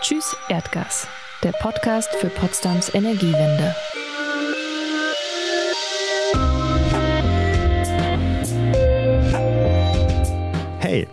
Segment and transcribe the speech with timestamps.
[0.00, 1.08] Tschüss Erdgas,
[1.42, 3.74] der Podcast für Potsdams Energiewende.
[10.78, 11.08] Hey,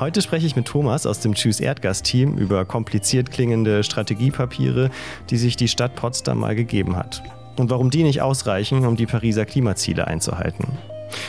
[0.00, 4.90] heute spreche ich mit Thomas aus dem Tschüss Erdgas-Team über kompliziert klingende Strategiepapiere,
[5.30, 7.22] die sich die Stadt Potsdam mal gegeben hat.
[7.56, 10.66] Und warum die nicht ausreichen, um die Pariser Klimaziele einzuhalten.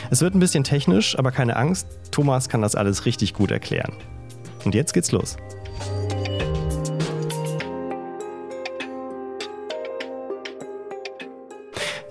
[0.10, 3.94] Es wird ein bisschen technisch, aber keine Angst, Thomas kann das alles richtig gut erklären.
[4.64, 5.38] Und jetzt geht's los.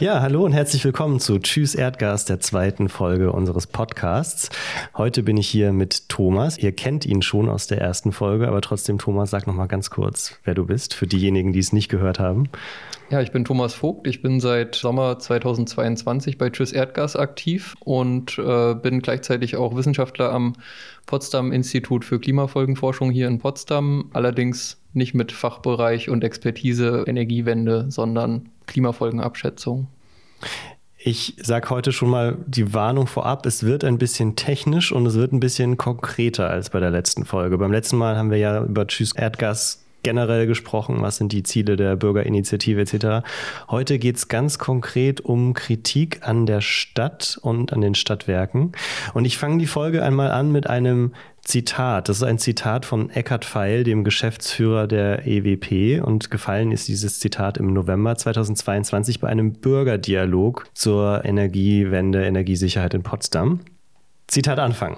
[0.00, 4.50] Ja, hallo und herzlich willkommen zu Tschüss Erdgas, der zweiten Folge unseres Podcasts.
[4.96, 6.58] Heute bin ich hier mit Thomas.
[6.58, 9.90] Ihr kennt ihn schon aus der ersten Folge, aber trotzdem, Thomas, sag noch mal ganz
[9.90, 12.48] kurz, wer du bist, für diejenigen, die es nicht gehört haben.
[13.08, 14.08] Ja, ich bin Thomas Vogt.
[14.08, 20.32] Ich bin seit Sommer 2022 bei Tschüss Erdgas aktiv und äh, bin gleichzeitig auch Wissenschaftler
[20.32, 20.54] am
[21.06, 24.10] Potsdam Institut für Klimafolgenforschung hier in Potsdam.
[24.12, 29.88] Allerdings nicht mit Fachbereich und Expertise Energiewende, sondern Klimafolgenabschätzung.
[31.06, 35.14] Ich sage heute schon mal die Warnung vorab, es wird ein bisschen technisch und es
[35.14, 37.58] wird ein bisschen konkreter als bei der letzten Folge.
[37.58, 41.76] Beim letzten Mal haben wir ja über Tschüss Erdgas generell gesprochen, was sind die Ziele
[41.76, 43.26] der Bürgerinitiative etc.
[43.68, 48.72] Heute geht es ganz konkret um Kritik an der Stadt und an den Stadtwerken.
[49.14, 51.12] Und ich fange die Folge einmal an mit einem
[51.44, 52.08] Zitat.
[52.08, 56.02] Das ist ein Zitat von Eckhard Feil, dem Geschäftsführer der EWP.
[56.02, 63.02] Und gefallen ist dieses Zitat im November 2022 bei einem Bürgerdialog zur Energiewende, Energiesicherheit in
[63.02, 63.60] Potsdam.
[64.26, 64.96] Zitat Anfang.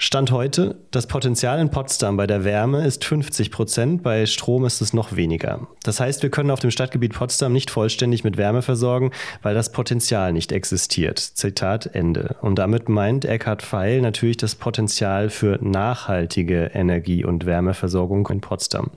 [0.00, 4.80] Stand heute, das Potenzial in Potsdam bei der Wärme ist 50 Prozent, bei Strom ist
[4.80, 5.66] es noch weniger.
[5.82, 9.10] Das heißt, wir können auf dem Stadtgebiet Potsdam nicht vollständig mit Wärme versorgen,
[9.42, 11.18] weil das Potenzial nicht existiert.
[11.18, 12.36] Zitat Ende.
[12.42, 18.92] Und damit meint Eckhard Feil natürlich das Potenzial für nachhaltige Energie- und Wärmeversorgung in Potsdam.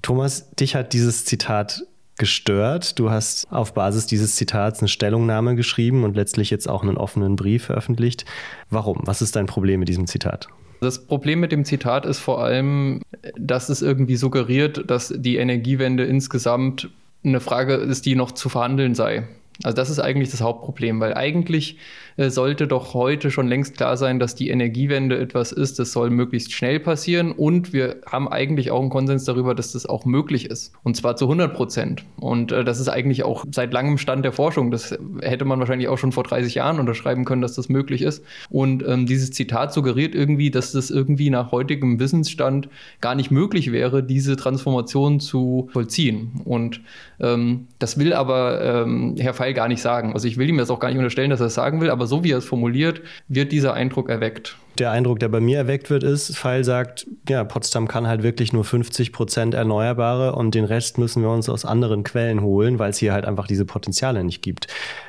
[0.00, 1.84] Thomas, dich hat dieses Zitat
[2.22, 3.00] gestört.
[3.00, 7.34] Du hast auf Basis dieses Zitats eine Stellungnahme geschrieben und letztlich jetzt auch einen offenen
[7.34, 8.24] Brief veröffentlicht.
[8.70, 9.00] Warum?
[9.02, 10.46] Was ist dein Problem mit diesem Zitat?
[10.78, 13.02] Das Problem mit dem Zitat ist vor allem,
[13.36, 16.90] dass es irgendwie suggeriert, dass die Energiewende insgesamt
[17.24, 19.26] eine Frage ist, die noch zu verhandeln sei.
[19.64, 21.76] Also das ist eigentlich das Hauptproblem, weil eigentlich
[22.16, 26.10] äh, sollte doch heute schon längst klar sein, dass die Energiewende etwas ist, das soll
[26.10, 30.46] möglichst schnell passieren und wir haben eigentlich auch einen Konsens darüber, dass das auch möglich
[30.46, 32.04] ist und zwar zu 100 Prozent.
[32.16, 34.70] Und äh, das ist eigentlich auch seit langem Stand der Forschung.
[34.70, 38.24] Das hätte man wahrscheinlich auch schon vor 30 Jahren unterschreiben können, dass das möglich ist.
[38.50, 42.68] Und ähm, dieses Zitat suggeriert irgendwie, dass das irgendwie nach heutigem Wissensstand
[43.00, 46.40] gar nicht möglich wäre, diese Transformation zu vollziehen.
[46.44, 46.80] Und
[47.20, 50.12] ähm, das will aber ähm, Herr Feil gar nicht sagen.
[50.12, 52.06] Also ich will ihm das auch gar nicht unterstellen, dass er es sagen will, aber
[52.06, 54.56] so wie er es formuliert, wird dieser Eindruck erweckt.
[54.78, 58.52] Der Eindruck, der bei mir erweckt wird, ist, Feil sagt, ja, Potsdam kann halt wirklich
[58.52, 62.90] nur 50 Prozent Erneuerbare und den Rest müssen wir uns aus anderen Quellen holen, weil
[62.90, 64.68] es hier halt einfach diese Potenziale nicht gibt.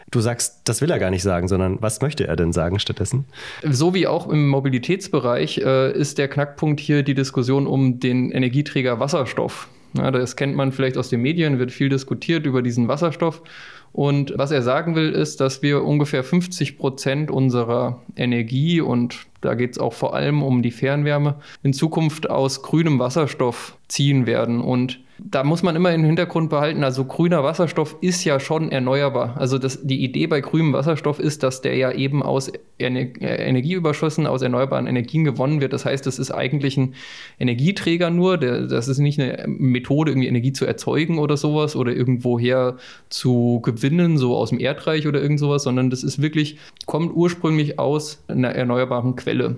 [0.09, 3.25] Du sagst, das will er gar nicht sagen, sondern was möchte er denn sagen stattdessen?
[3.61, 8.99] So wie auch im Mobilitätsbereich äh, ist der Knackpunkt hier die Diskussion um den Energieträger
[8.99, 9.69] Wasserstoff.
[9.95, 13.43] Ja, das kennt man vielleicht aus den Medien, wird viel diskutiert über diesen Wasserstoff.
[13.93, 19.53] Und was er sagen will, ist, dass wir ungefähr 50 Prozent unserer Energie und da
[19.53, 24.61] geht es auch vor allem um die Fernwärme in Zukunft aus grünem Wasserstoff ziehen werden.
[24.61, 29.37] Und da muss man immer im Hintergrund behalten, also grüner Wasserstoff ist ja schon erneuerbar.
[29.37, 33.47] Also das, die Idee bei grünem Wasserstoff ist, dass der ja eben aus Ener äh,
[33.47, 35.71] Energieüberschüssen, aus erneuerbaren Energien gewonnen wird.
[35.71, 36.95] Das heißt, das ist eigentlich ein
[37.39, 38.37] Energieträger nur.
[38.37, 42.77] Der, das ist nicht eine Methode, irgendwie Energie zu erzeugen oder sowas oder irgendwoher
[43.09, 47.79] zu gewinnen, so aus dem Erdreich oder irgend sowas, sondern das ist wirklich, kommt ursprünglich
[47.79, 49.57] aus einer erneuerbaren Quelle.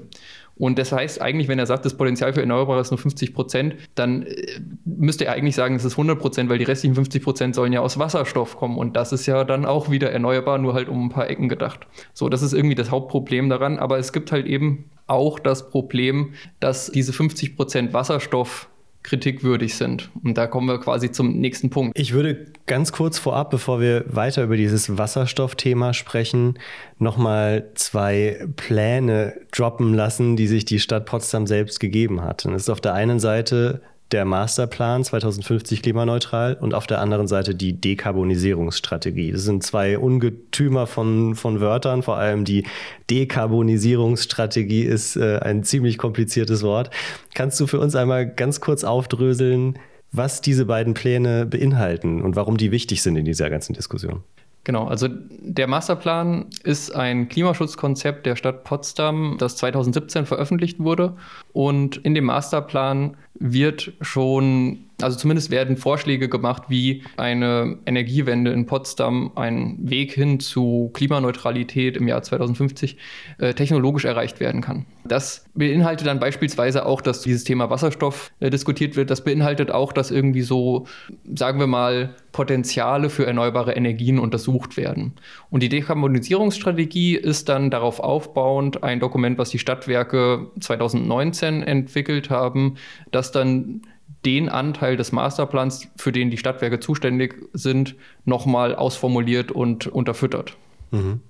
[0.57, 3.75] Und das heißt eigentlich, wenn er sagt, das Potenzial für Erneuerbare ist nur 50 Prozent,
[3.95, 7.55] dann äh, müsste er eigentlich sagen, es ist 100 Prozent, weil die restlichen 50 Prozent
[7.55, 8.77] sollen ja aus Wasserstoff kommen.
[8.77, 11.87] Und das ist ja dann auch wieder erneuerbar, nur halt um ein paar Ecken gedacht.
[12.13, 13.79] So, das ist irgendwie das Hauptproblem daran.
[13.79, 18.69] Aber es gibt halt eben auch das Problem, dass diese 50 Prozent Wasserstoff
[19.05, 20.09] kritikwürdig sind.
[20.23, 21.97] Und da kommen wir quasi zum nächsten Punkt.
[21.97, 26.59] Ich würde ganz kurz vorab, bevor wir weiter über dieses Wasserstoffthema sprechen,
[26.97, 32.45] nochmal zwei Pläne droppen lassen, die sich die Stadt Potsdam selbst gegeben hat.
[32.45, 33.81] Und das ist auf der einen Seite
[34.11, 39.31] der Masterplan 2050 klimaneutral und auf der anderen Seite die Dekarbonisierungsstrategie.
[39.31, 42.65] Das sind zwei Ungetümer von, von Wörtern, vor allem die
[43.09, 46.91] Dekarbonisierungsstrategie ist äh, ein ziemlich kompliziertes Wort.
[47.33, 49.79] Kannst du für uns einmal ganz kurz aufdröseln,
[50.11, 54.23] was diese beiden Pläne beinhalten und warum die wichtig sind in dieser ganzen Diskussion?
[54.65, 61.15] Genau, also der Masterplan ist ein Klimaschutzkonzept der Stadt Potsdam, das 2017 veröffentlicht wurde.
[61.53, 68.65] Und in dem Masterplan wird schon Also zumindest werden Vorschläge gemacht, wie eine Energiewende in
[68.65, 72.97] Potsdam, ein Weg hin zu Klimaneutralität im Jahr 2050
[73.39, 74.85] äh, technologisch erreicht werden kann.
[75.03, 79.09] Das beinhaltet dann beispielsweise auch, dass dieses Thema Wasserstoff äh, diskutiert wird.
[79.09, 80.87] Das beinhaltet auch, dass irgendwie so,
[81.33, 85.13] sagen wir mal, Potenziale für erneuerbare Energien untersucht werden.
[85.49, 92.75] Und die Dekarbonisierungsstrategie ist dann darauf aufbauend ein Dokument, was die Stadtwerke 2019 entwickelt haben,
[93.11, 93.81] das dann
[94.25, 97.95] den Anteil des Masterplans, für den die Stadtwerke zuständig sind,
[98.25, 100.55] nochmal ausformuliert und unterfüttert.
[100.91, 101.21] Mhm.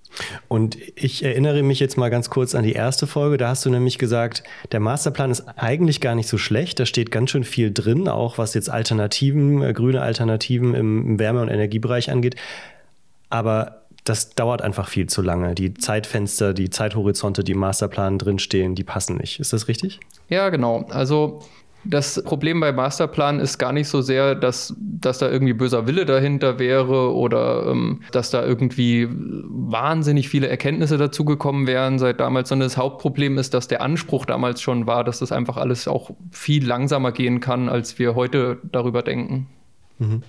[0.47, 3.37] Und ich erinnere mich jetzt mal ganz kurz an die erste Folge.
[3.37, 6.79] Da hast du nämlich gesagt, der Masterplan ist eigentlich gar nicht so schlecht.
[6.79, 11.41] Da steht ganz schön viel drin, auch was jetzt Alternativen, äh, grüne Alternativen im Wärme-
[11.41, 12.35] und Energiebereich angeht.
[13.29, 15.55] Aber das dauert einfach viel zu lange.
[15.55, 19.39] Die Zeitfenster, die Zeithorizonte, die im Masterplan drinstehen, die passen nicht.
[19.39, 19.99] Ist das richtig?
[20.29, 20.85] Ja, genau.
[20.89, 21.41] Also
[21.85, 26.05] das Problem bei Masterplan ist gar nicht so sehr, dass, dass da irgendwie böser Wille
[26.05, 32.67] dahinter wäre oder ähm, dass da irgendwie wahnsinnig viele Erkenntnisse dazugekommen wären seit damals, sondern
[32.67, 36.65] das Hauptproblem ist, dass der Anspruch damals schon war, dass das einfach alles auch viel
[36.65, 39.47] langsamer gehen kann, als wir heute darüber denken.
[39.99, 40.23] Mhm.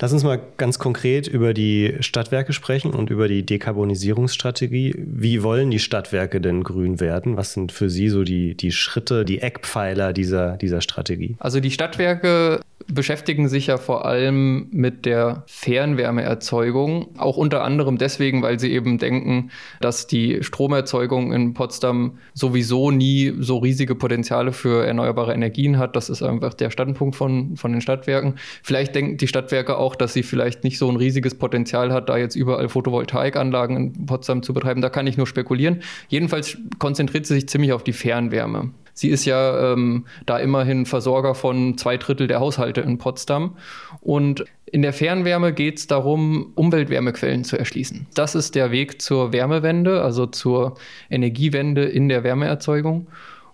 [0.00, 4.94] Lass uns mal ganz konkret über die Stadtwerke sprechen und über die Dekarbonisierungsstrategie.
[4.96, 7.36] Wie wollen die Stadtwerke denn grün werden?
[7.36, 11.36] Was sind für Sie so die, die Schritte, die Eckpfeiler dieser, dieser Strategie?
[11.38, 18.42] Also die Stadtwerke beschäftigen sich ja vor allem mit der Fernwärmeerzeugung, auch unter anderem deswegen,
[18.42, 24.86] weil sie eben denken, dass die Stromerzeugung in Potsdam sowieso nie so riesige Potenziale für
[24.86, 25.96] erneuerbare Energien hat.
[25.96, 28.34] Das ist einfach der Standpunkt von, von den Stadtwerken.
[28.62, 32.16] Vielleicht denken die Stadtwerke auch, dass sie vielleicht nicht so ein riesiges Potenzial hat, da
[32.16, 34.80] jetzt überall Photovoltaikanlagen in Potsdam zu betreiben.
[34.80, 35.82] Da kann ich nur spekulieren.
[36.08, 38.70] Jedenfalls konzentriert sie sich ziemlich auf die Fernwärme.
[38.94, 43.56] Sie ist ja ähm, da immerhin Versorger von zwei Drittel der Haushalte in Potsdam.
[44.00, 48.06] Und in der Fernwärme geht es darum, Umweltwärmequellen zu erschließen.
[48.14, 50.78] Das ist der Weg zur Wärmewende, also zur
[51.10, 53.06] Energiewende in der Wärmeerzeugung.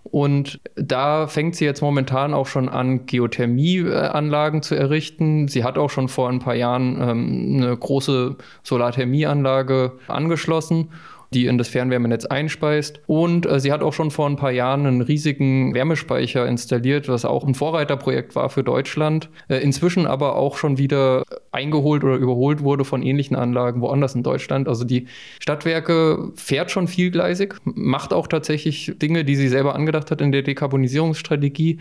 [0.03, 5.47] Und da fängt sie jetzt momentan auch schon an, Geothermieanlagen zu errichten.
[5.47, 10.89] Sie hat auch schon vor ein paar Jahren ähm, eine große Solarthermieanlage angeschlossen
[11.33, 13.01] die in das Fernwärmenetz einspeist.
[13.07, 17.25] Und äh, sie hat auch schon vor ein paar Jahren einen riesigen Wärmespeicher installiert, was
[17.25, 19.29] auch ein Vorreiterprojekt war für Deutschland.
[19.47, 24.23] Äh, inzwischen aber auch schon wieder eingeholt oder überholt wurde von ähnlichen Anlagen woanders in
[24.23, 24.67] Deutschland.
[24.67, 25.07] Also die
[25.39, 30.41] Stadtwerke fährt schon vielgleisig, macht auch tatsächlich Dinge, die sie selber angedacht hat in der
[30.41, 31.79] Dekarbonisierungsstrategie.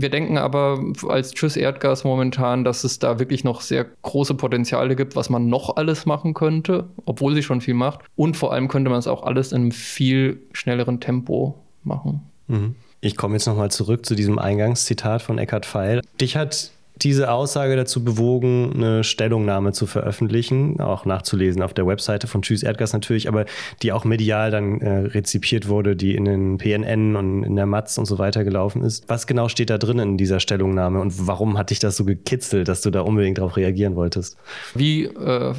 [0.00, 4.94] Wir denken aber als Tschüss Erdgas momentan, dass es da wirklich noch sehr große Potenziale
[4.94, 8.02] gibt, was man noch alles machen könnte, obwohl sie schon viel macht.
[8.14, 12.22] Und vor allem könnte man es auch alles in einem viel schnelleren Tempo machen.
[12.46, 12.76] Mhm.
[13.00, 16.00] Ich komme jetzt nochmal zurück zu diesem Eingangszitat von Eckhard Pfeil.
[16.20, 16.70] Dich hat
[17.02, 22.62] diese Aussage dazu bewogen, eine Stellungnahme zu veröffentlichen, auch nachzulesen auf der Webseite von Tschüss
[22.62, 23.44] Erdgas natürlich, aber
[23.82, 27.98] die auch medial dann äh, rezipiert wurde, die in den PNN und in der Matz
[27.98, 29.08] und so weiter gelaufen ist.
[29.08, 32.68] Was genau steht da drin in dieser Stellungnahme und warum hat dich das so gekitzelt,
[32.68, 34.36] dass du da unbedingt darauf reagieren wolltest?
[34.74, 35.54] Wie äh,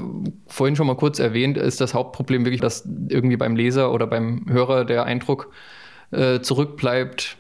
[0.48, 4.46] vorhin schon mal kurz erwähnt, ist das Hauptproblem wirklich, dass irgendwie beim Leser oder beim
[4.50, 5.52] Hörer der Eindruck
[6.12, 7.38] äh, zurückbleibt,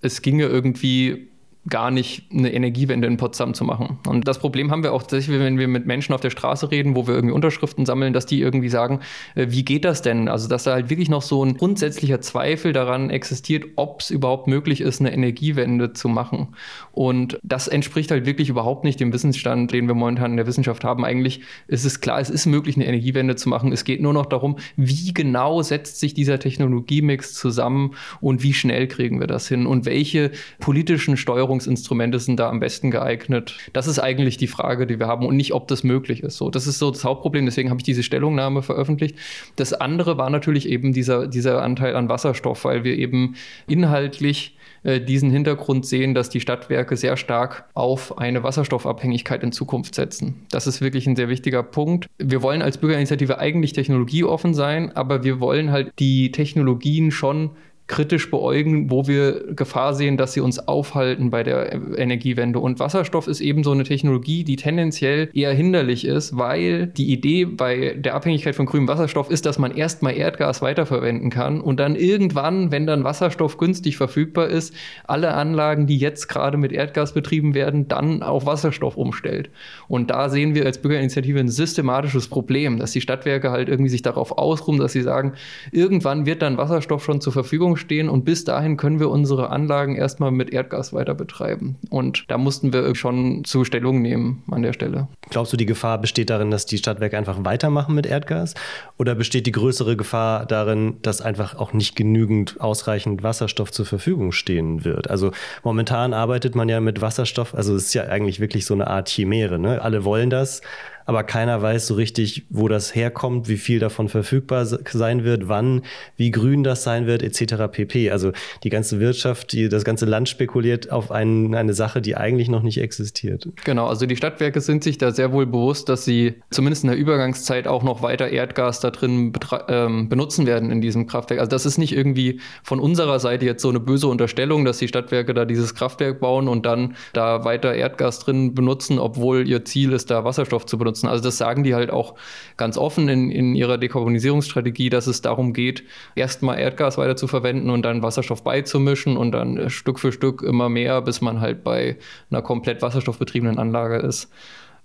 [0.00, 1.28] es ginge irgendwie
[1.68, 3.98] gar nicht eine Energiewende in Potsdam zu machen.
[4.06, 6.94] Und das Problem haben wir auch tatsächlich, wenn wir mit Menschen auf der Straße reden,
[6.94, 9.00] wo wir irgendwie Unterschriften sammeln, dass die irgendwie sagen,
[9.34, 10.28] äh, wie geht das denn?
[10.28, 14.46] Also, dass da halt wirklich noch so ein grundsätzlicher Zweifel daran existiert, ob es überhaupt
[14.46, 16.54] möglich ist, eine Energiewende zu machen.
[16.92, 20.84] Und das entspricht halt wirklich überhaupt nicht dem Wissensstand, den wir momentan in der Wissenschaft
[20.84, 21.04] haben.
[21.04, 23.72] Eigentlich ist es klar, es ist möglich, eine Energiewende zu machen.
[23.72, 28.86] Es geht nur noch darum, wie genau setzt sich dieser Technologiemix zusammen und wie schnell
[28.86, 30.30] kriegen wir das hin und welche
[30.60, 33.56] politischen Steuerungen Steuerungsinstrumente sind da am besten geeignet?
[33.72, 36.36] Das ist eigentlich die Frage, die wir haben und nicht, ob das möglich ist.
[36.36, 37.46] So, das ist so das Hauptproblem.
[37.46, 39.16] Deswegen habe ich diese Stellungnahme veröffentlicht.
[39.56, 43.36] Das andere war natürlich eben dieser, dieser Anteil an Wasserstoff, weil wir eben
[43.66, 49.94] inhaltlich äh, diesen Hintergrund sehen, dass die Stadtwerke sehr stark auf eine Wasserstoffabhängigkeit in Zukunft
[49.94, 50.46] setzen.
[50.50, 52.06] Das ist wirklich ein sehr wichtiger Punkt.
[52.18, 57.50] Wir wollen als Bürgerinitiative eigentlich technologieoffen sein, aber wir wollen halt die Technologien schon
[57.86, 62.58] kritisch beäugen, wo wir Gefahr sehen, dass sie uns aufhalten bei der Energiewende.
[62.58, 67.44] Und Wasserstoff ist eben so eine Technologie, die tendenziell eher hinderlich ist, weil die Idee
[67.44, 71.94] bei der Abhängigkeit von grünem Wasserstoff ist, dass man erstmal Erdgas weiterverwenden kann und dann
[71.94, 74.74] irgendwann, wenn dann Wasserstoff günstig verfügbar ist,
[75.04, 79.48] alle Anlagen, die jetzt gerade mit Erdgas betrieben werden, dann auf Wasserstoff umstellt.
[79.86, 84.02] Und da sehen wir als Bürgerinitiative ein systematisches Problem, dass die Stadtwerke halt irgendwie sich
[84.02, 85.34] darauf ausruhen, dass sie sagen,
[85.70, 89.50] irgendwann wird dann Wasserstoff schon zur Verfügung Verfügung stehen und bis dahin können wir unsere
[89.50, 91.76] Anlagen erstmal mit Erdgas weiter betreiben.
[91.90, 95.08] Und da mussten wir schon zu Stellung nehmen an der Stelle.
[95.30, 98.54] Glaubst du, die Gefahr besteht darin, dass die Stadtwerke einfach weitermachen mit Erdgas?
[98.98, 104.32] Oder besteht die größere Gefahr darin, dass einfach auch nicht genügend ausreichend Wasserstoff zur Verfügung
[104.32, 105.10] stehen wird?
[105.10, 108.86] Also momentan arbeitet man ja mit Wasserstoff, also es ist ja eigentlich wirklich so eine
[108.88, 109.58] Art Chimäre.
[109.58, 109.82] Ne?
[109.82, 110.62] Alle wollen das
[111.06, 115.82] aber keiner weiß so richtig, wo das herkommt, wie viel davon verfügbar sein wird, wann,
[116.16, 117.54] wie grün das sein wird, etc.
[117.70, 118.10] pp.
[118.10, 118.32] Also
[118.64, 122.62] die ganze Wirtschaft, die, das ganze Land spekuliert auf ein, eine Sache, die eigentlich noch
[122.62, 123.48] nicht existiert.
[123.64, 126.98] Genau, also die Stadtwerke sind sich da sehr wohl bewusst, dass sie zumindest in der
[126.98, 129.32] Übergangszeit auch noch weiter Erdgas da drin
[129.68, 131.38] ähm, benutzen werden in diesem Kraftwerk.
[131.38, 134.88] Also das ist nicht irgendwie von unserer Seite jetzt so eine böse Unterstellung, dass die
[134.88, 139.92] Stadtwerke da dieses Kraftwerk bauen und dann da weiter Erdgas drin benutzen, obwohl ihr Ziel
[139.92, 141.08] ist, da Wasserstoff zu benutzen nutzen.
[141.08, 142.14] Also das sagen die halt auch
[142.56, 145.84] ganz offen in, in ihrer Dekarbonisierungsstrategie, dass es darum geht,
[146.14, 150.68] erstmal Erdgas weiter zu verwenden und dann Wasserstoff beizumischen und dann Stück für Stück immer
[150.68, 151.96] mehr, bis man halt bei
[152.30, 154.30] einer komplett wasserstoffbetriebenen Anlage ist.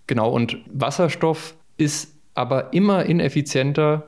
[0.08, 4.08] Genau, und Wasserstoff ist aber immer ineffizienter.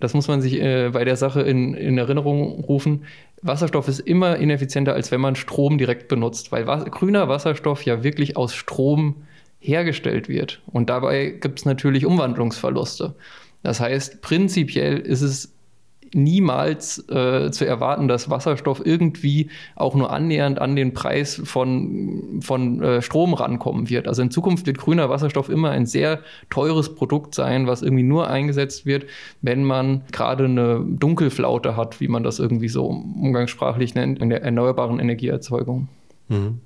[0.00, 3.04] Das muss man sich äh, bei der Sache in, in Erinnerung rufen.
[3.42, 8.02] Wasserstoff ist immer ineffizienter, als wenn man Strom direkt benutzt, weil was, grüner Wasserstoff ja
[8.02, 9.16] wirklich aus Strom
[9.64, 10.60] hergestellt wird.
[10.66, 13.14] Und dabei gibt es natürlich Umwandlungsverluste.
[13.62, 15.54] Das heißt, prinzipiell ist es
[16.12, 22.80] niemals äh, zu erwarten, dass Wasserstoff irgendwie auch nur annähernd an den Preis von, von
[22.82, 24.06] äh, Strom rankommen wird.
[24.06, 28.28] Also in Zukunft wird grüner Wasserstoff immer ein sehr teures Produkt sein, was irgendwie nur
[28.28, 29.06] eingesetzt wird,
[29.42, 34.42] wenn man gerade eine Dunkelflaute hat, wie man das irgendwie so umgangssprachlich nennt, in der
[34.42, 35.88] erneuerbaren Energieerzeugung.
[36.28, 36.60] Mhm.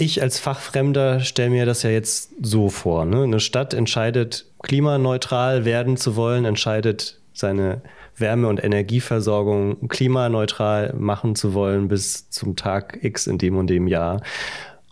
[0.00, 3.04] Ich als Fachfremder stelle mir das ja jetzt so vor.
[3.04, 3.24] Ne?
[3.24, 7.82] Eine Stadt entscheidet, klimaneutral werden zu wollen, entscheidet seine
[8.16, 13.88] Wärme- und Energieversorgung klimaneutral machen zu wollen bis zum Tag X in dem und dem
[13.88, 14.22] Jahr.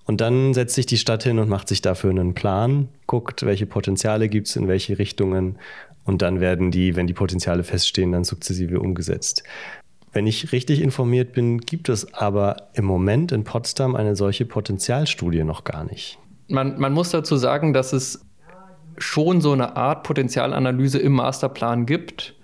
[0.06, 3.66] Und dann setzt sich die Stadt hin und macht sich dafür einen Plan, guckt, welche
[3.66, 5.60] Potenziale gibt es in welche Richtungen.
[6.02, 9.44] Und dann werden die, wenn die Potenziale feststehen, dann sukzessive umgesetzt.
[10.16, 15.44] Wenn ich richtig informiert bin, gibt es aber im Moment in Potsdam eine solche Potenzialstudie
[15.44, 16.18] noch gar nicht.
[16.48, 18.24] Man, man muss dazu sagen, dass es
[18.96, 22.34] schon so eine Art Potenzialanalyse im Masterplan gibt.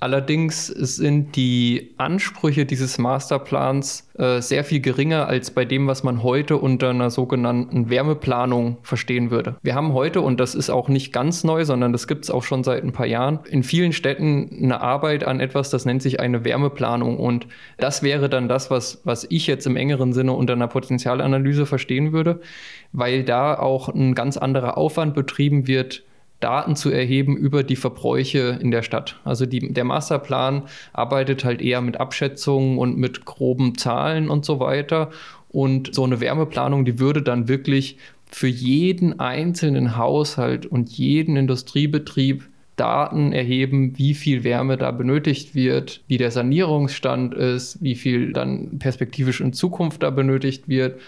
[0.00, 6.22] Allerdings sind die Ansprüche dieses Masterplans äh, sehr viel geringer als bei dem, was man
[6.22, 9.56] heute unter einer sogenannten Wärmeplanung verstehen würde.
[9.62, 12.42] Wir haben heute, und das ist auch nicht ganz neu, sondern das gibt es auch
[12.42, 16.18] schon seit ein paar Jahren, in vielen Städten eine Arbeit an etwas, das nennt sich
[16.18, 17.18] eine Wärmeplanung.
[17.18, 21.66] Und das wäre dann das, was, was ich jetzt im engeren Sinne unter einer Potenzialanalyse
[21.66, 22.40] verstehen würde,
[22.92, 26.04] weil da auch ein ganz anderer Aufwand betrieben wird,
[26.40, 29.20] Daten zu erheben über die Verbräuche in der Stadt.
[29.24, 34.58] Also die, der Masterplan arbeitet halt eher mit Abschätzungen und mit groben Zahlen und so
[34.58, 35.10] weiter.
[35.50, 37.98] Und so eine Wärmeplanung, die würde dann wirklich
[38.30, 46.02] für jeden einzelnen Haushalt und jeden Industriebetrieb Daten erheben, wie viel Wärme da benötigt wird,
[46.06, 50.98] wie der Sanierungsstand ist, wie viel dann perspektivisch in Zukunft da benötigt wird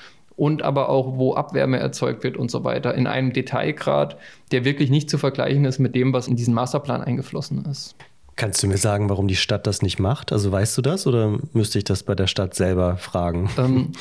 [0.43, 4.17] und aber auch, wo Abwärme erzeugt wird und so weiter, in einem Detailgrad,
[4.51, 7.95] der wirklich nicht zu vergleichen ist mit dem, was in diesen Masterplan eingeflossen ist.
[8.35, 10.33] Kannst du mir sagen, warum die Stadt das nicht macht?
[10.33, 13.51] Also weißt du das oder müsste ich das bei der Stadt selber fragen?
[13.57, 13.93] Ähm,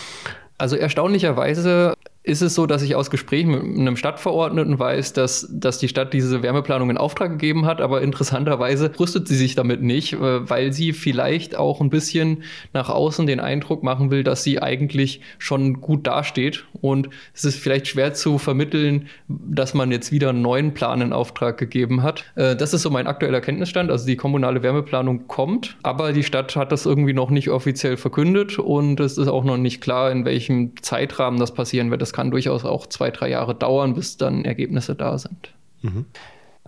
[0.57, 1.93] also erstaunlicherweise
[2.32, 6.14] ist es so, dass ich aus Gesprächen mit einem Stadtverordneten weiß, dass, dass die Stadt
[6.14, 10.72] diese Wärmeplanung in Auftrag gegeben hat, aber interessanterweise rüstet sie sich damit nicht, äh, weil
[10.72, 15.82] sie vielleicht auch ein bisschen nach außen den Eindruck machen will, dass sie eigentlich schon
[15.82, 16.66] gut dasteht.
[16.80, 21.14] Und es ist vielleicht schwer zu vermitteln, dass man jetzt wieder einen neuen Plan in
[21.14, 22.26] Auftrag gegeben hat.
[22.36, 23.90] Äh, das ist so mein aktueller Kenntnisstand.
[23.90, 28.60] Also die kommunale Wärmeplanung kommt, aber die Stadt hat das irgendwie noch nicht offiziell verkündet
[28.60, 32.02] und es ist auch noch nicht klar, in welchem Zeitrahmen das passieren wird.
[32.02, 35.56] Das das kann durchaus auch zwei, drei Jahre dauern, bis dann Ergebnisse da sind.
[35.82, 36.06] Mhm.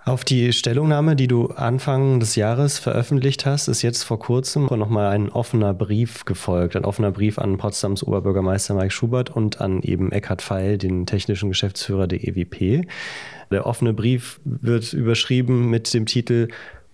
[0.03, 5.09] Auf die Stellungnahme, die du Anfang des Jahres veröffentlicht hast, ist jetzt vor kurzem nochmal
[5.09, 6.75] ein offener Brief gefolgt.
[6.75, 11.49] Ein offener Brief an Potsdams Oberbürgermeister Mike Schubert und an eben Eckhard Feil, den technischen
[11.49, 12.87] Geschäftsführer der EWP.
[13.51, 16.47] Der offene Brief wird überschrieben mit dem Titel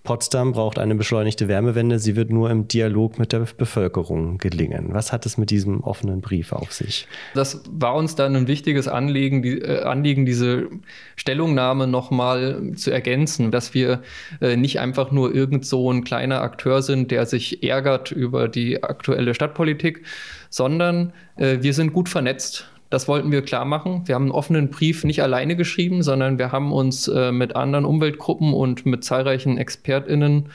[0.09, 1.99] Potsdam braucht eine beschleunigte Wärmewende.
[1.99, 4.87] Sie wird nur im Dialog mit der Bevölkerung gelingen.
[4.89, 7.05] Was hat es mit diesem offenen Brief auf sich?
[7.35, 10.67] Das war uns dann ein wichtiges Anliegen, die, äh, Anliegen diese
[11.15, 14.01] Stellungnahme nochmal zu ergänzen, dass wir
[14.41, 18.81] äh, nicht einfach nur irgend so ein kleiner Akteur sind, der sich ärgert über die
[18.81, 20.07] aktuelle Stadtpolitik,
[20.49, 24.03] sondern äh, wir sind gut vernetzt Das wollten wir klar machen.
[24.05, 27.85] Wir haben einen offenen Brief nicht alleine geschrieben, sondern wir haben uns äh, mit anderen
[27.85, 30.49] Umweltgruppen und mit zahlreichen ExpertInnen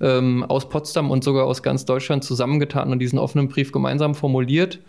[0.00, 4.80] ähm, aus Potsdam und sogar aus ganz Deutschland zusammengetan und diesen offenen Brief gemeinsam formuliert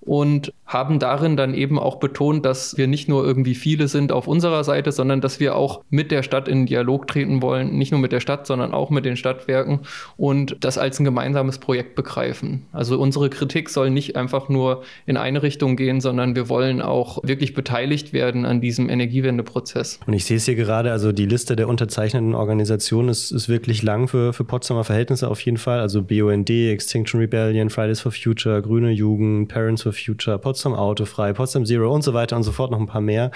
[0.00, 4.26] und haben darin dann eben auch betont, dass wir nicht nur irgendwie viele sind auf
[4.26, 8.00] unserer Seite, sondern dass wir auch mit der Stadt in Dialog treten wollen, nicht nur
[8.00, 9.80] mit der Stadt, sondern auch mit den Stadtwerken
[10.16, 12.66] und das als ein gemeinsames Projekt begreifen.
[12.72, 17.22] Also unsere Kritik soll nicht einfach nur in eine Richtung gehen, sondern wir wollen auch
[17.22, 20.00] wirklich beteiligt werden an diesem Energiewendeprozess.
[20.06, 23.82] Und ich sehe es hier gerade, also die Liste der unterzeichneten Organisationen ist, ist wirklich
[23.82, 25.80] lang für, für Potsdamer Verhältnisse auf jeden Fall.
[25.80, 31.66] Also BUND, Extinction Rebellion, Fridays for Future, Grüne Jugend, Parents for Future, Potsdam Autofrei, Potsdam
[31.66, 33.30] Zero und so weiter und so fort, noch ein paar mehr.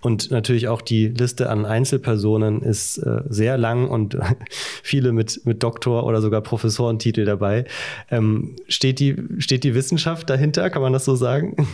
[0.00, 4.16] Und natürlich auch die Liste an Einzelpersonen ist äh, sehr lang und
[4.82, 7.64] viele mit, mit Doktor- oder sogar Professorentitel dabei.
[8.10, 10.70] Ähm, steht, die, steht die Wissenschaft dahinter?
[10.70, 11.56] Kann man das so sagen?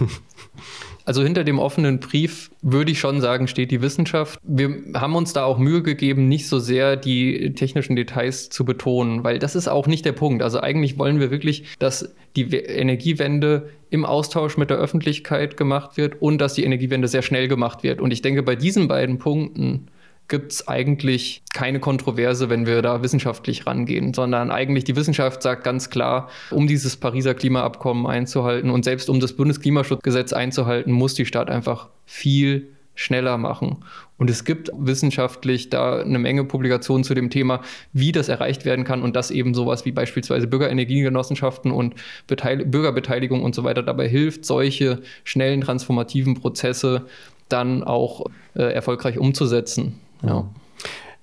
[1.07, 4.41] Also hinter dem offenen Brief würde ich schon sagen, steht die Wissenschaft.
[4.43, 9.23] Wir haben uns da auch Mühe gegeben, nicht so sehr die technischen Details zu betonen,
[9.23, 10.43] weil das ist auch nicht der Punkt.
[10.43, 16.21] Also eigentlich wollen wir wirklich, dass die Energiewende im Austausch mit der Öffentlichkeit gemacht wird
[16.21, 18.01] und dass die Energiewende sehr schnell gemacht wird.
[18.01, 19.87] Und ich denke, bei diesen beiden Punkten
[20.29, 25.65] gibt es eigentlich keine Kontroverse, wenn wir da wissenschaftlich rangehen, sondern eigentlich die Wissenschaft sagt
[25.65, 31.27] ganz klar, um dieses Pariser Klimaabkommen einzuhalten und selbst um das Bundesklimaschutzgesetz einzuhalten, muss die
[31.27, 33.85] Stadt einfach viel schneller machen.
[34.19, 37.61] Und es gibt wissenschaftlich da eine Menge Publikationen zu dem Thema,
[37.93, 41.95] wie das erreicht werden kann und dass eben sowas wie beispielsweise Bürgerenergiegenossenschaften und
[42.27, 47.05] Beteil Bürgerbeteiligung und so weiter dabei hilft, solche schnellen transformativen Prozesse
[47.49, 50.01] dann auch äh, erfolgreich umzusetzen.
[50.23, 50.47] Ja.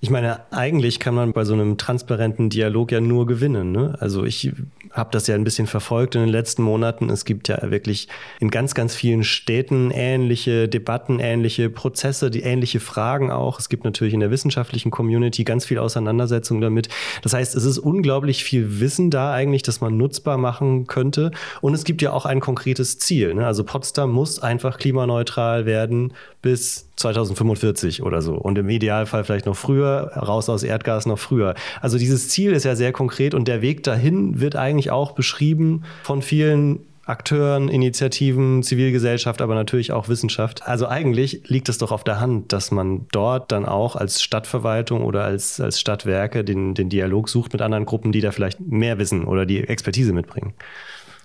[0.04, 3.72] Ich meine, eigentlich kann man bei so einem transparenten Dialog ja nur gewinnen.
[3.72, 3.96] Ne?
[4.02, 4.52] Also ich
[4.92, 7.10] habe das ja ein bisschen verfolgt in den letzten Monaten.
[7.10, 8.10] Es gibt ja wirklich
[8.42, 13.62] in ganz, ganz vielen Städten ähnliche Debatten, ähnliche Prozesse, die ähnliche Fragen auch.
[13.62, 16.90] Es gibt natürlich in der wissenschaftlichen Community ganz viel Auseinandersetzung damit.
[17.22, 21.32] Das heißt, es ist unglaublich viel Wissen da eigentlich, das man nutzbar machen könnte.
[21.62, 23.36] Und es gibt ja auch ein konkretes Ziel.
[23.36, 23.48] Ne?
[23.48, 28.34] Also Potsdam muss einfach klimaneutral werden bis 2045 oder so.
[28.34, 31.56] Und im Idealfall vielleicht noch früher, raus aus Erdgas noch früher.
[31.82, 35.84] Also dieses Ziel ist ja sehr konkret und der Weg dahin wird eigentlich auch beschrieben
[36.03, 40.66] von vielen Akteuren, Initiativen, Zivilgesellschaft, aber natürlich auch Wissenschaft.
[40.66, 45.03] Also eigentlich liegt es doch auf der Hand, dass man dort dann auch als Stadtverwaltung
[45.03, 49.00] oder als, als Stadtwerke den, den Dialog sucht mit anderen Gruppen, die da vielleicht mehr
[49.00, 50.53] wissen oder die Expertise mitbringen.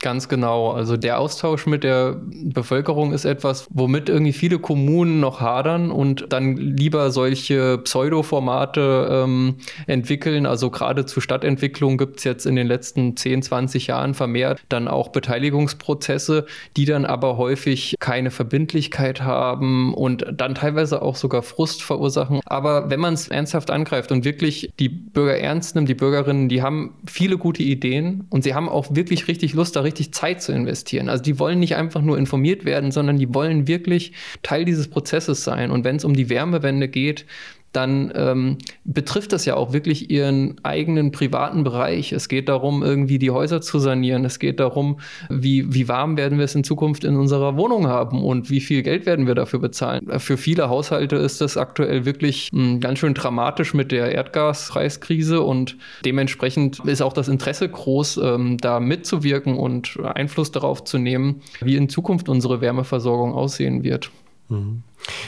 [0.00, 0.70] Ganz genau.
[0.70, 6.26] Also der Austausch mit der Bevölkerung ist etwas, womit irgendwie viele Kommunen noch hadern und
[6.28, 9.56] dann lieber solche Pseudo-Formate ähm,
[9.88, 10.46] entwickeln.
[10.46, 14.86] Also gerade zur Stadtentwicklung gibt es jetzt in den letzten 10, 20 Jahren vermehrt dann
[14.86, 21.82] auch Beteiligungsprozesse, die dann aber häufig keine Verbindlichkeit haben und dann teilweise auch sogar Frust
[21.82, 22.40] verursachen.
[22.46, 26.62] Aber wenn man es ernsthaft angreift und wirklich die Bürger ernst nimmt, die Bürgerinnen, die
[26.62, 30.52] haben viele gute Ideen und sie haben auch wirklich richtig Lust darin, richtig Zeit zu
[30.52, 31.08] investieren.
[31.08, 35.42] Also die wollen nicht einfach nur informiert werden, sondern die wollen wirklich Teil dieses Prozesses
[35.42, 35.70] sein.
[35.70, 37.24] Und wenn es um die Wärmewende geht,
[37.72, 42.12] dann ähm, betrifft das ja auch wirklich ihren eigenen privaten Bereich.
[42.12, 44.24] Es geht darum, irgendwie die Häuser zu sanieren.
[44.24, 48.24] Es geht darum, wie, wie warm werden wir es in Zukunft in unserer Wohnung haben
[48.24, 50.06] und wie viel Geld werden wir dafür bezahlen.
[50.18, 55.42] Für viele Haushalte ist das aktuell wirklich mh, hm, ganz schön dramatisch mit der Erdgaspreiskrise
[55.42, 61.42] und dementsprechend ist auch das Interesse groß, ähm, da mitzuwirken und Einfluss darauf zu nehmen,
[61.60, 64.10] wie in Zukunft unsere Wärmeversorgung aussehen wird.
[64.48, 64.82] Mhm.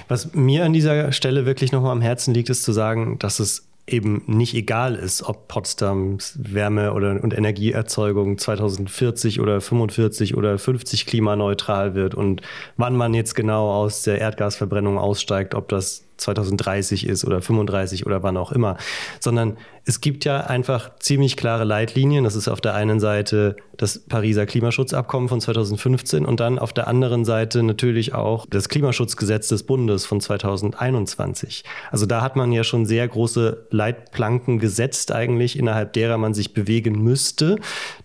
[0.08, 3.66] Was mir an dieser Stelle wirklich nochmal am Herzen liegt, ist zu sagen, dass es
[3.86, 11.06] eben nicht egal ist, ob Potsdams Wärme- oder, und Energieerzeugung 2040 oder 45 oder 50
[11.06, 12.42] klimaneutral wird und
[12.76, 18.22] wann man jetzt genau aus der Erdgasverbrennung aussteigt, ob das 2030 ist oder 35 oder
[18.22, 18.76] wann auch immer,
[19.18, 22.24] sondern es gibt ja einfach ziemlich klare Leitlinien.
[22.24, 26.86] Das ist auf der einen Seite das Pariser Klimaschutzabkommen von 2015 und dann auf der
[26.86, 31.64] anderen Seite natürlich auch das Klimaschutzgesetz des Bundes von 2021.
[31.90, 36.52] Also da hat man ja schon sehr große Leitplanken gesetzt eigentlich, innerhalb derer man sich
[36.52, 37.56] bewegen müsste.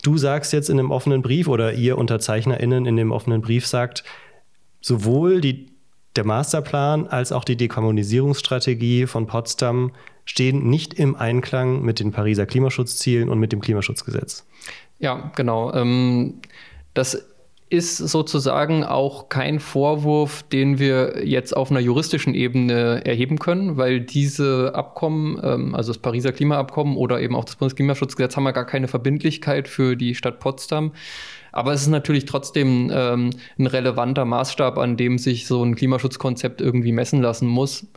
[0.02, 4.04] Du sagst jetzt in dem offenen Brief oder ihr UnterzeichnerInnen in dem offenen Brief sagt,
[4.82, 5.75] sowohl die
[6.16, 9.92] der Masterplan als auch die Dekarbonisierungsstrategie von Potsdam
[10.26, 14.46] stehen nicht im Einklang mit den Pariser Klimaschutzzielen und mit dem Klimaschutzgesetz.
[15.00, 15.74] Ja, genau.
[15.74, 16.36] Ähm,
[16.94, 17.28] das
[17.70, 24.02] ist sozusagen auch kein Vorwurf, den wir jetzt auf einer juristischen Ebene erheben können, weil
[24.02, 28.66] diese Abkommen, ähm, also das Pariser Klimaabkommen oder eben auch das Bundesklimaschutzgesetz, haben ja gar
[28.66, 30.94] keine Verbindlichkeit für die Stadt Potsdam.
[31.56, 36.60] Aber es ist natürlich trotzdem ähm, ein relevanter Maßstab, an dem sich so ein Klimaschutzkonzept
[36.60, 37.88] irgendwie messen lassen muss.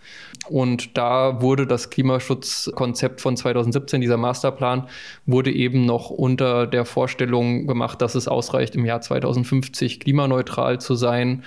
[0.49, 4.87] Und da wurde das Klimaschutzkonzept von 2017, dieser Masterplan,
[5.27, 10.94] wurde eben noch unter der Vorstellung gemacht, dass es ausreicht, im Jahr 2050 klimaneutral zu
[10.94, 11.42] sein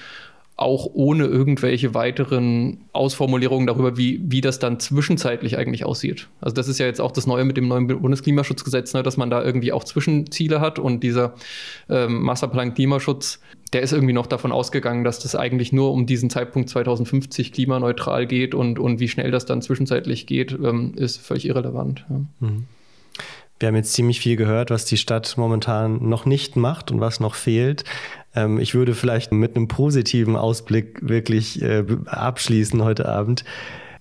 [0.57, 6.27] auch ohne irgendwelche weiteren Ausformulierungen darüber, wie, wie das dann zwischenzeitlich eigentlich aussieht.
[6.39, 9.29] Also das ist ja jetzt auch das Neue mit dem neuen Bundesklimaschutzgesetz, ne, dass man
[9.29, 11.33] da irgendwie auch Zwischenziele hat und dieser
[11.89, 13.39] ähm, Masterplan Klimaschutz,
[13.73, 18.27] der ist irgendwie noch davon ausgegangen, dass das eigentlich nur um diesen Zeitpunkt 2050 klimaneutral
[18.27, 22.05] geht und, und wie schnell das dann zwischenzeitlich geht, ähm, ist völlig irrelevant.
[22.09, 22.21] Ja.
[22.47, 22.65] Mhm.
[23.61, 27.19] Wir haben jetzt ziemlich viel gehört, was die Stadt momentan noch nicht macht und was
[27.19, 27.83] noch fehlt.
[28.35, 33.43] Ähm, ich würde vielleicht mit einem positiven Ausblick wirklich äh, abschließen heute Abend.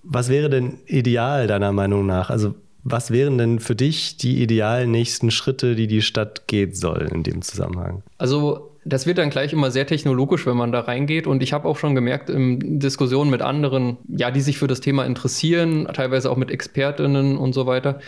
[0.03, 2.29] Was wäre denn ideal deiner Meinung nach?
[2.29, 7.09] Also was wären denn für dich die idealen nächsten Schritte, die die Stadt gehen soll
[7.13, 8.01] in dem Zusammenhang?
[8.17, 11.27] Also das wird dann gleich immer sehr technologisch, wenn man da reingeht.
[11.27, 14.81] Und ich habe auch schon gemerkt in Diskussionen mit anderen, ja, die sich für das
[14.81, 17.99] Thema interessieren, teilweise auch mit Expertinnen und so weiter,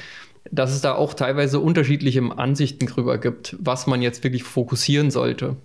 [0.51, 5.57] dass es da auch teilweise unterschiedliche Ansichten drüber gibt, was man jetzt wirklich fokussieren sollte.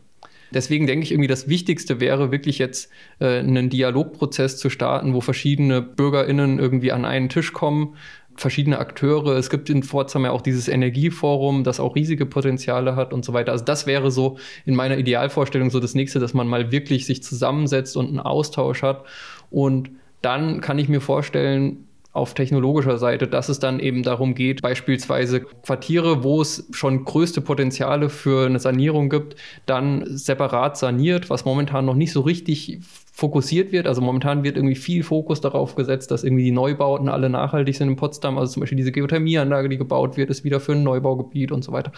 [0.52, 5.20] Deswegen denke ich irgendwie, das Wichtigste wäre wirklich jetzt äh, einen Dialogprozess zu starten, wo
[5.20, 7.96] verschiedene BürgerInnen irgendwie an einen Tisch kommen,
[8.36, 9.36] verschiedene Akteure.
[9.36, 13.32] Es gibt in Pforzheim ja auch dieses Energieforum, das auch riesige Potenziale hat und so
[13.32, 13.52] weiter.
[13.52, 17.22] Also das wäre so in meiner Idealvorstellung so das nächste, dass man mal wirklich sich
[17.22, 19.04] zusammensetzt und einen Austausch hat.
[19.50, 19.90] Und
[20.22, 25.40] dann kann ich mir vorstellen, auf technologischer Seite, dass es dann eben darum geht, beispielsweise
[25.40, 31.84] Quartiere, wo es schon größte Potenziale für eine Sanierung gibt, dann separat saniert, was momentan
[31.84, 32.80] noch nicht so richtig
[33.12, 33.86] fokussiert wird.
[33.86, 37.88] Also momentan wird irgendwie viel Fokus darauf gesetzt, dass irgendwie die Neubauten alle nachhaltig sind
[37.88, 38.38] in Potsdam.
[38.38, 41.72] Also zum Beispiel diese Geothermieanlage, die gebaut wird, ist wieder für ein Neubaugebiet und so
[41.72, 41.92] weiter.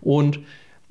[0.00, 0.40] Und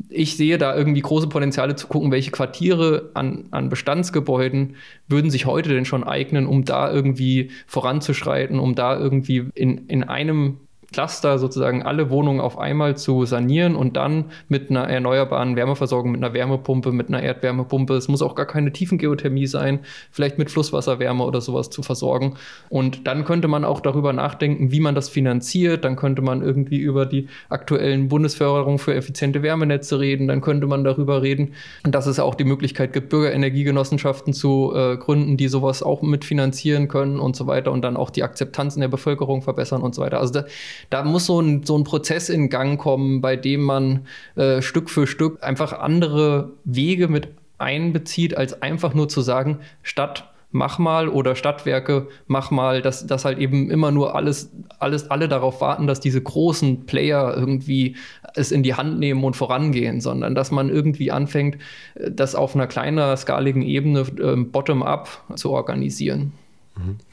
[0.08, 4.76] ich sehe da irgendwie große Potenziale zu gucken, welche Quartiere an, an Bestandsgebäuden
[5.08, 10.04] würden sich heute denn schon eignen, um da irgendwie voranzuschreiten, um da irgendwie in, in
[10.04, 10.58] einem
[10.92, 16.24] Cluster sozusagen alle Wohnungen auf einmal zu sanieren und dann mit einer erneuerbaren Wärmeversorgung, mit
[16.24, 19.80] einer Wärmepumpe, mit einer Erdwärmepumpe, es muss auch gar keine Tiefengeothermie sein,
[20.12, 22.36] vielleicht mit Flusswasserwärme oder sowas zu versorgen.
[22.70, 25.86] Und dann könnte man auch darüber nachdenken, wie man das finanziert.
[25.86, 30.28] Dann könnte man irgendwie über die aktuellen Bundesförderungen für effiziente Wärmenetze reden.
[30.28, 35.38] Dann könnte man darüber reden, dass es auch die Möglichkeit gibt, Bürgerenergiegenossenschaften zu äh, gründen,
[35.38, 38.88] die sowas auch mitfinanzieren können und so weiter und dann auch die Akzeptanz in der
[38.88, 40.20] Bevölkerung verbessern und so weiter.
[40.20, 40.46] Also da,
[40.90, 44.90] da muss so ein, so ein Prozess in Gang kommen, bei dem man äh, Stück
[44.90, 51.10] für Stück einfach andere Wege mit einbezieht, als einfach nur zu sagen, Stadt, mach mal
[51.10, 55.86] oder Stadtwerke, mach mal, dass, dass halt eben immer nur alles, alles, alle darauf warten,
[55.86, 57.96] dass diese großen Player irgendwie
[58.34, 61.58] es in die Hand nehmen und vorangehen, sondern dass man irgendwie anfängt,
[61.96, 66.34] äh, das auf einer kleiner skaligen Ebene äh, bottom-up zu organisieren.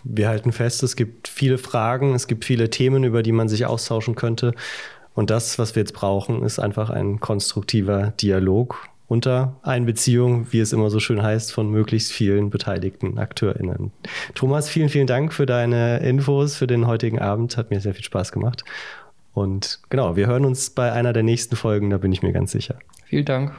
[0.05, 3.67] Wir halten fest, es gibt viele Fragen, es gibt viele Themen, über die man sich
[3.67, 4.55] austauschen könnte.
[5.15, 10.73] Und das, was wir jetzt brauchen, ist einfach ein konstruktiver Dialog unter Einbeziehung, wie es
[10.73, 13.93] immer so schön heißt, von möglichst vielen beteiligten AkteurInnen.
[14.35, 17.57] Thomas, vielen, vielen Dank für deine Infos für den heutigen Abend.
[17.57, 18.65] Hat mir sehr viel Spaß gemacht.
[19.33, 22.53] Und genau, wir hören uns bei einer der nächsten Folgen, da bin ich mir ganz
[22.53, 22.79] sicher.
[23.05, 23.53] Vielen Dank.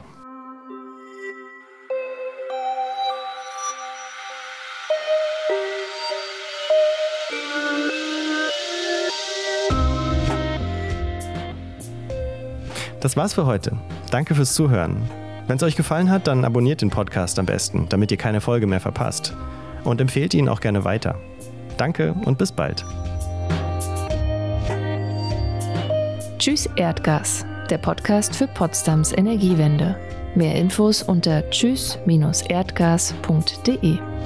[13.00, 13.78] Das war's für heute.
[14.12, 15.10] Danke fürs Zuhören.
[15.48, 18.68] Wenn es euch gefallen hat, dann abonniert den Podcast am besten, damit ihr keine Folge
[18.68, 19.34] mehr verpasst.
[19.84, 21.16] Und empfehlt ihn auch gerne weiter.
[21.78, 22.84] Danke und bis bald.
[26.40, 29.96] Tschüss Erdgas, der Podcast für Potsdams Energiewende.
[30.36, 34.17] Mehr Infos unter tschüss-erdgas.de.